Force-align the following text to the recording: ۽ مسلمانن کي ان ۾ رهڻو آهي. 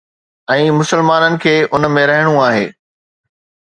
۽ 0.53 0.63
مسلمانن 0.77 1.39
کي 1.45 1.55
ان 1.77 1.89
۾ 2.01 2.09
رهڻو 2.15 2.35
آهي. 2.51 2.69